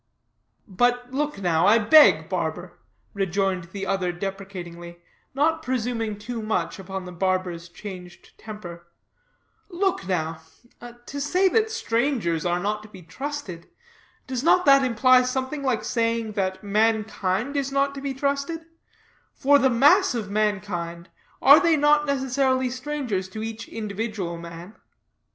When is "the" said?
3.65-3.85, 7.05-7.11, 19.59-19.69